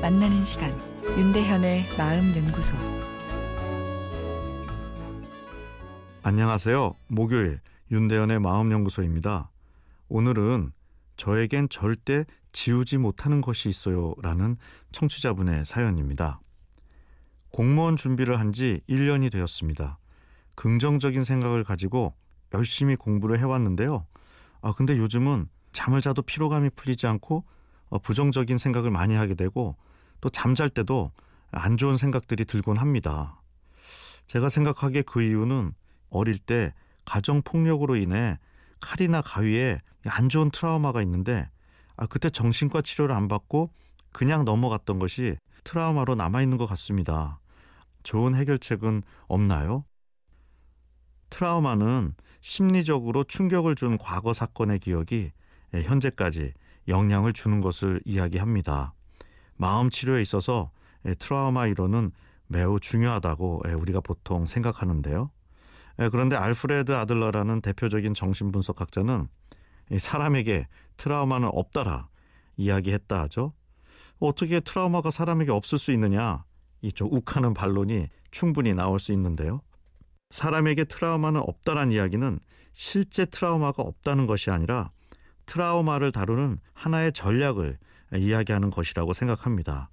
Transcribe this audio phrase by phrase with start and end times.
[0.00, 0.70] 만나는 시간
[1.04, 2.76] 윤대현의 마음 연구소
[6.22, 6.94] 안녕하세요.
[7.08, 7.60] 목요일
[7.90, 9.50] 윤대현의 마음 연구소입니다.
[10.08, 10.72] 오늘은
[11.16, 14.56] 저에겐 절대 지우지 못하는 것이 있어요라는
[14.92, 16.40] 청취자분의 사연입니다.
[17.50, 19.98] 공무원 준비를 한 지 1년이 되었습니다.
[20.54, 22.14] 긍정적인 생각을 가지고
[22.54, 24.06] 열심히 공부를 해왔는데요.
[24.60, 27.44] 아, 근데 요즘은 잠을 자도 피로감이 풀리지 않고 어,
[27.98, 29.76] 부정적인 생각을 많이 하게 되고
[30.20, 31.12] 또 잠잘 때도
[31.50, 33.40] 안 좋은 생각들이 들곤 합니다.
[34.26, 35.74] 제가 생각하기에 그 이유는
[36.10, 36.72] 어릴 때
[37.04, 38.38] 가정 폭력으로 인해
[38.80, 41.48] 칼이나 가위에 안 좋은 트라우마가 있는데
[41.96, 43.70] 아, 그때 정신과 치료를 안 받고
[44.12, 47.40] 그냥 넘어갔던 것이 트라우마로 남아 있는 것 같습니다.
[48.02, 49.84] 좋은 해결책은 없나요?
[51.30, 55.32] 트라우마는 심리적으로 충격을 준 과거 사건의 기억이
[55.72, 56.52] 현재까지
[56.88, 58.94] 영향을 주는 것을 이야기합니다.
[59.56, 60.70] 마음 치료에 있어서
[61.18, 62.10] 트라우마 이론은
[62.46, 65.30] 매우 중요하다고 우리가 보통 생각하는데요.
[66.10, 69.28] 그런데 알프레드 아들러라는 대표적인 정신분석학자는
[69.98, 70.66] 사람에게
[70.96, 72.08] 트라우마는 없다라
[72.56, 73.52] 이야기했다 하죠.
[74.18, 76.44] 어떻게 트라우마가 사람에게 없을 수 있느냐?
[76.80, 79.60] 이좀 욱하는 반론이 충분히 나올 수 있는데요.
[80.30, 82.40] 사람에게 트라우마는 없다란 이야기는
[82.72, 84.90] 실제 트라우마가 없다는 것이 아니라
[85.46, 87.78] 트라우마를 다루는 하나의 전략을
[88.14, 89.90] 이야기하는 것이라고 생각합니다.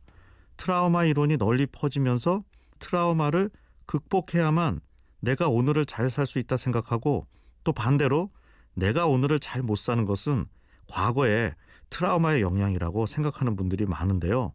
[0.57, 2.43] 트라우마 이론이 널리 퍼지면서
[2.79, 3.49] 트라우마를
[3.85, 4.81] 극복해야만
[5.21, 7.27] 내가 오늘을 잘 살 수 있다 생각하고
[7.63, 8.29] 또 반대로
[8.73, 10.45] 내가 오늘을 잘 못 사는 것은
[10.87, 11.53] 과거의
[11.89, 14.53] 트라우마의 영향이라고 생각하는 분들이 많은데요.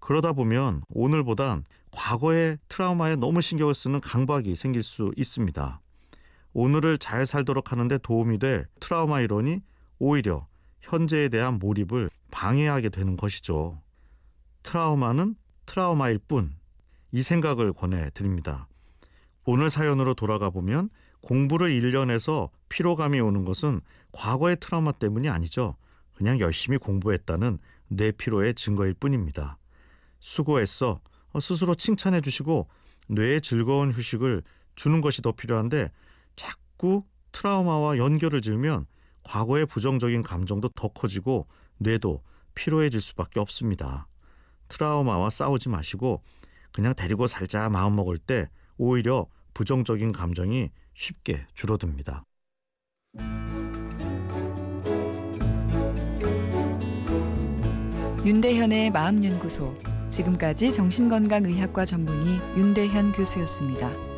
[0.00, 5.80] 그러다 보면 오늘보단 과거의 트라우마에 너무 신경을 쓰는 강박이 생길 수 있습니다.
[6.54, 9.60] 오늘을 잘 살도록 하는데 도움이 될 트라우마 이론이
[10.04, 10.48] 오히려
[10.80, 13.80] 현재에 대한 몰입을 방해하게 되는 것이죠.
[14.64, 16.56] 트라우마는 트라우마일 뿐.
[17.12, 18.66] 이 생각을 권해 드립니다.
[19.44, 20.90] 오늘 사연으로 돌아가 보면
[21.20, 25.76] 공부를 1년해서 피로감이 오는 것은 과거의 트라우마 때문이 아니죠.
[26.16, 29.56] 그냥 열심히 공부했다는 뇌 피로의 증거일 뿐입니다.
[30.18, 31.00] 수고했어.
[31.30, 32.68] 어, 스스로 칭찬해 주시고
[33.08, 34.42] 뇌에 즐거운 휴식을
[34.74, 35.92] 주는 것이 더 필요한데
[36.34, 38.86] 자꾸 트라우마와 연결을 지으면
[39.24, 41.46] 과거의 부정적인 감정도 더 커지고
[41.78, 42.22] 뇌도
[42.54, 44.06] 피로해질 수밖에 없습니다.
[44.68, 46.22] 트라우마와 싸우지 마시고
[46.72, 52.24] 그냥 데리고 살자 마음 먹을 때 오히려 부정적인 감정이 쉽게 줄어듭니다.
[58.24, 59.74] 윤대현의 마음연구소
[60.08, 64.11] 지금까지 정신건강의학과 전문의 윤대현 교수였습니다.